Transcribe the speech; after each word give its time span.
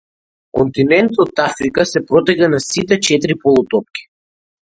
Континентот 0.59 1.35
Африка 1.49 1.85
се 1.89 2.03
протега 2.13 2.47
на 2.55 2.59
сите 2.69 2.99
четири 2.99 3.35
полутопки. 3.43 4.09